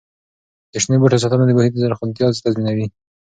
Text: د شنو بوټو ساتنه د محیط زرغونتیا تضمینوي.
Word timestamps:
د 0.71 0.73
شنو 0.83 0.97
بوټو 1.01 1.21
ساتنه 1.23 1.43
د 1.47 1.51
محیط 1.57 1.73
زرغونتیا 1.81 2.27
تضمینوي. 2.45 2.87